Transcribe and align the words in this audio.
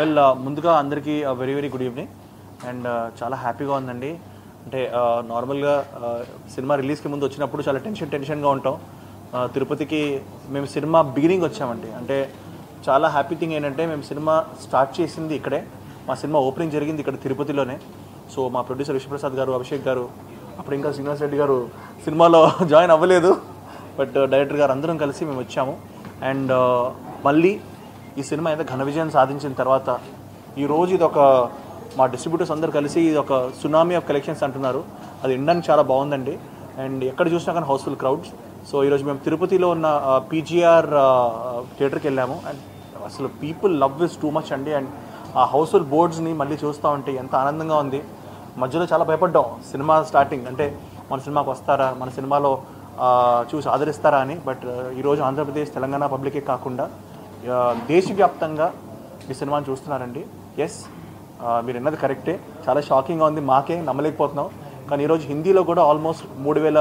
Well 0.00 0.18
ముందుగా 0.44 0.72
అందరికీ 0.80 1.14
very 1.38 1.54
very 1.56 1.68
good 1.72 1.82
evening 1.86 2.12
and 2.68 2.86
చాలా 3.18 3.36
హ్యాపీగా 3.42 3.72
ఉందండి. 3.80 4.10
అంటే 4.64 4.80
నార్మల్గా 5.30 5.72
సినిమా 6.54 6.74
రిలీజ్కి 6.80 7.08
ముందు 7.12 7.26
వచ్చినప్పుడు 7.28 7.62
చాలా 7.66 7.80
టెన్షన్ 7.86 8.10
టెన్షన్గా 8.14 8.50
ఉంటాం. 8.56 8.76
తిరుపతికి 9.54 10.00
మేము 10.54 10.66
సినిమా 10.74 10.98
బిగినింగ్ 11.16 11.44
వచ్చామండి. 11.46 11.90
అంటే 11.98 12.16
చాలా 12.86 13.08
హ్యాపీ 13.16 13.36
థింగ్ 13.40 13.54
ఏంటంటే 13.56 13.84
మేము 13.92 14.04
సినిమా 14.10 14.34
స్టార్ట్ 14.64 14.94
చేసింది 15.00 15.34
ఇక్కడే. 15.40 15.60
మా 16.08 16.14
సినిమా 16.22 16.40
ఓపెనింగ్ 16.50 16.74
జరిగింది 16.76 17.02
ఇక్కడ 17.04 17.18
తిరుపతిలోనే. 17.24 17.76
సో 18.34 18.48
మా 18.56 18.62
ప్రొడ్యూసర్ 18.68 18.98
విష్ణుప్రసాద్ 18.98 19.36
గారు 19.40 19.58
అభిషేక్ 19.58 19.84
గారు 19.90 20.06
అప్పుడు 20.58 20.76
ఇంకా 20.78 20.92
శ్రీనివాస్ 20.98 21.24
రెడ్డి 21.26 21.40
గారు 21.42 21.58
సినిమాలో 22.06 22.42
జాయిన్ 22.74 22.94
అవ్వలేదు. 22.96 23.32
బట్ 23.98 24.16
డైరెక్టర్ 24.34 24.60
గారు 24.62 24.74
అందరం 24.76 24.98
కలిసి 25.04 25.22
మేము 25.30 25.42
వచ్చాము. 25.44 25.74
అండ్ 26.30 26.54
మళ్ళీ 27.28 27.52
ఈ 28.20 28.22
సినిమా 28.28 28.48
అయితే 28.50 28.64
ఘన 28.72 28.82
విజయం 28.88 29.08
సాధించిన 29.16 29.52
తర్వాత 29.60 29.88
ఈరోజు 30.62 30.90
ఇది 30.96 31.04
ఒక 31.08 31.18
మా 31.98 32.04
డిస్ట్రిబ్యూటర్స్ 32.12 32.52
అందరు 32.54 32.72
కలిసి 32.76 33.00
ఇది 33.10 33.18
ఒక 33.22 33.34
సునామీ 33.60 33.94
ఆఫ్ 33.98 34.06
కలెక్షన్స్ 34.08 34.42
అంటున్నారు. 34.46 34.80
అది 35.22 35.32
వినడానికి 35.36 35.66
చాలా 35.70 35.82
బాగుందండి. 35.90 36.34
అండ్ 36.82 37.02
ఎక్కడ 37.10 37.26
చూసినా 37.34 37.52
కానీ 37.56 37.66
హౌస్ఫుల్ 37.70 37.96
క్రౌడ్స్. 38.02 38.30
సో 38.70 38.76
ఈరోజు 38.86 39.04
మేము 39.08 39.20
తిరుపతిలో 39.26 39.68
ఉన్న 39.74 39.86
పీజీఆర్ 40.30 40.88
థియేటర్కి 41.76 42.06
వెళ్ళాము. 42.08 42.36
అండ్ 42.48 42.60
అసలు 43.08 43.28
people 43.42 43.74
love 43.82 44.02
is 44.06 44.16
too 44.22 44.30
much 44.36 44.50
అండి. 44.56 44.72
అండ్ 44.78 44.90
ఆ 45.40 45.44
హౌస్ఫుల్ 45.52 45.86
బోర్డ్స్ని 45.92 46.32
మళ్ళీ 46.40 46.58
చూస్తూ 46.64 46.88
ఉంటే 46.96 47.12
ఎంత 47.22 47.34
ఆనందంగా 47.42 47.78
ఉంది. 47.84 48.00
మధ్యలో 48.62 48.86
చాలా 48.92 49.04
భయపడ్డాం. 49.10 49.46
సినిమా 49.72 49.96
స్టార్టింగ్ 50.10 50.48
అంటే 50.52 50.66
మన 51.12 51.18
సినిమాకి 51.26 51.50
వస్తారా? 51.54 51.88
మన 52.00 52.10
సినిమాలో 52.18 52.52
చూసి 53.52 53.66
ఆదరిస్తారా 53.74 54.18
అని. 54.26 54.36
బట్ 54.48 54.66
ఈరోజు 55.00 55.20
ఆంధ్రప్రదేశ్ 55.28 55.70
తెలంగాణ 55.78 56.06
పబ్లికే 56.14 56.42
కాకుండా 56.50 56.86
దేశవ్యాప్తంగా 57.90 58.66
ఈ 59.30 59.34
సినిమాని 59.40 59.68
చూస్తున్నారండి. 59.70 60.22
ఎస్ 60.64 60.78
మీరు 61.64 61.76
విన్నది 61.78 61.98
కరెక్టే. 62.02 62.34
చాలా 62.64 62.80
షాకింగ్గా 62.88 63.26
ఉంది 63.30 63.42
మాకే 63.50 63.76
నమ్మలేకపోతున్నాం. 63.88 64.48
కానీ 64.88 65.00
ఈరోజు 65.06 65.24
హిందీలో 65.32 65.62
కూడా 65.70 65.82
ఆల్మోస్ట్ 65.90 66.24
మూడు 66.44 66.60
వేల 66.64 66.80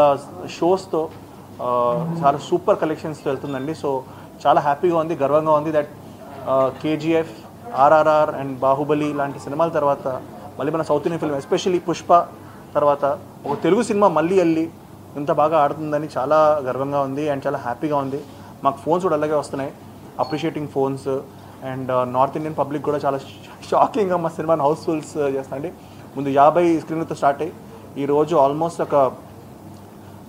షోస్తో 0.57 1.01
చాలా 2.21 2.37
సూపర్ 2.47 2.79
కలెక్షన్స్తో 2.81 3.27
వెళ్తుందండి. 3.31 3.73
సో 3.81 3.89
చాలా 4.43 4.59
హ్యాపీగా 4.67 4.97
ఉంది 5.03 5.15
గర్వంగా 5.23 5.53
ఉంది 5.59 5.71
that 5.77 5.91
KGF 6.81 7.33
RRR 7.85 8.31
and 8.41 8.53
Baahubali 8.65 9.09
లాంటి 9.19 9.39
సినిమాల 9.45 9.69
తర్వాత 9.79 10.07
మళ్ళీ 10.59 10.71
మన 10.75 10.83
south 10.89 11.05
Indian 11.07 11.21
film 11.23 11.39
especially 11.41 11.81
Pushpa 11.89 12.13
తర్వాత 12.77 13.05
ఒక 13.47 13.55
తెలుగు 13.65 13.83
సినిమా 13.89 14.07
మళ్ళీ 14.17 14.35
వెళ్ళి 14.43 14.65
ఇంత 15.19 15.31
బాగా 15.41 15.57
ఆడుతుందని 15.63 16.07
చాలా 16.15 16.39
గర్వంగా 16.67 16.99
ఉంది 17.07 17.23
అండ్ 17.33 17.43
చాలా 17.45 17.59
హ్యాపీగా 17.67 17.97
ఉంది. 18.05 18.19
మాకు 18.65 18.77
ఫోన్స్ 18.85 19.05
కూడా 19.07 19.17
అలాగే 19.19 19.35
వస్తున్నాయి. 19.41 19.71
Appreciating 20.23 20.69
phones 20.75 21.07
and 21.71 21.91
north 22.15 22.35
Indian 22.39 22.57
public 22.61 22.83
కూడా 22.89 22.99
చాలా 23.05 23.17
షాకింగ్గా 23.69 24.17
మా 24.25 24.29
సినిమాని 24.37 24.63
హౌస్ఫుల్స్ 24.67 25.15
చేస్తాండి 25.35 25.69
ముందు 26.15 26.29
యాభై 26.41 26.65
స్క్రీన్లతో 26.83 27.15
స్టార్ట్ 27.21 27.41
అయ్యి 27.45 27.53
ఈరోజు 28.03 28.35
ఆల్మోస్ట్ 28.43 28.81
ఒక 28.87 28.95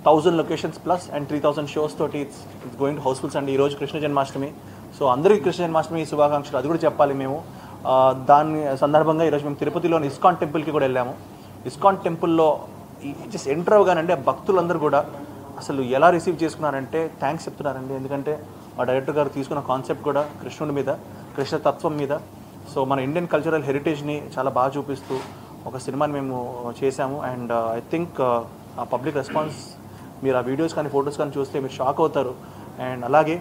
thousand 0.06 0.38
locations 0.41 0.78
plus 0.84 1.06
and 1.14 1.27
three 1.30 1.38
thousand 1.44 1.70
shows 1.74 1.94
తోటి 2.00 2.18
it's 2.24 2.41
it's 2.64 2.78
going 2.83 2.98
to 2.98 3.05
house fulls 3.06 3.36
and 3.41 3.50
ఈరోజు 3.55 3.74
కృష్ణ 3.80 3.98
జన్మాష్టమి. 4.05 4.50
సో 4.98 5.02
అందరికీ 5.14 5.41
కృష్ణ 5.46 5.61
జన్మాష్టమి 5.66 6.02
శుభాకాంక్షలు. 6.12 6.56
అది 6.61 6.68
కూడా 6.70 6.80
చెప్పాలి 6.86 7.14
మేము. 7.22 7.38
దాని 8.30 8.61
సందర్భంగా 8.84 9.24
ఈరోజు 9.28 9.44
మేము 9.48 9.58
తిరుపతిలోని 9.62 10.06
ఇస్కాన్ 10.12 10.38
టెంపుల్కి 10.42 10.72
కూడా 10.77 10.86
వెళ్ళాము. 10.88 11.12
ఇస్కాన్ 11.70 11.98
టెంపుల్లో 12.06 12.48
జస్ట్ 13.33 13.48
ఎంటర్ 13.55 13.77
అవగానంటే 13.78 14.14
భక్తులందరూ 14.28 14.78
కూడా 14.86 15.00
అసలు 15.61 15.83
ఎలా 15.96 16.08
రిసీవ్ 16.16 16.36
చేసుకున్నారంటే 16.42 17.00
థ్యాంక్స్ 17.22 17.44
చెప్తున్నారండి. 17.46 17.92
ఎందుకంటే 18.00 18.34
ఆ 18.81 18.84
డైరెక్టర్ 18.89 19.17
గారు 19.19 19.31
తీసుకున్న 19.36 19.61
కాన్సెప్ట్ 19.70 20.05
కూడా 20.09 20.23
కృష్ణుడి 20.42 20.75
మీద 20.78 20.91
కృష్ణ 21.36 21.56
తత్వం 21.67 21.95
మీద. 22.00 22.14
సో 22.73 22.78
మన 22.91 22.98
ఇండియన్ 23.06 23.28
కల్చరల్ 23.33 23.64
హెరిటేజ్ని 23.69 24.17
చాలా 24.35 24.51
బాగా 24.58 24.70
చూపిస్తూ 24.77 25.14
ఒక 25.68 25.79
సినిమాని 25.86 26.13
మేము 26.18 26.36
చేశాము. 26.80 27.17
And 27.30 27.52
uh, 27.58 27.77
I 27.79 27.80
think 27.92 28.18
uh, 28.29 28.41
ఆ 28.80 28.85
పబ్లిక్ 28.92 29.17
రెస్పాన్స్ 29.20 29.57
మీరు 30.24 30.36
ఆ 30.41 30.42
వీడియోస్ 30.48 30.74
కానీ 30.79 30.89
ఫొటోస్ 30.95 31.18
కానీ 31.20 31.33
చూస్తే 31.39 31.57
మీరు 31.64 31.74
షాక్ 31.79 32.01
అవుతారు. 32.05 32.33
అండ్ 32.86 33.05
అలాగే 33.08 33.36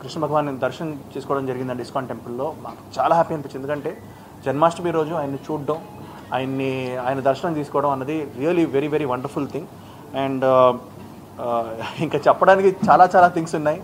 కృష్ణ 0.00 0.18
భగవాన్ 0.24 0.48
దర్శనం 0.64 0.90
చేసుకోవడం 1.12 1.44
జరిగిందండి 1.50 1.82
ఇస్కాన్ 1.86 2.08
టెంపుల్లో. 2.12 2.46
మాకు 2.64 2.82
చాలా 2.98 3.14
హ్యాపీ 3.18 3.34
అనిపించింది. 3.36 3.62
ఎందుకంటే 3.62 3.92
జన్మాష్టమి 4.46 4.90
రోజు 4.98 5.14
ఆయన్ని 5.20 5.40
చూడడం 5.46 5.78
ఆయన్ని 6.34 6.70
ఆయన 7.06 7.20
దర్శనం 7.28 7.54
తీసుకోవడం 7.60 7.90
అన్నది 7.94 8.16
really 8.40 8.64
very 8.76 8.88
very 8.94 9.06
wonderful 9.12 9.48
thing. 9.54 9.68
And 10.24 10.44
uh, 10.44 10.72
ఇంకా 12.06 12.18
చెప్పడానికి 12.26 12.70
చాలా 12.88 13.04
చాలా 13.14 13.28
థింగ్స్ 13.36 13.54
ఉన్నాయి. 13.60 13.80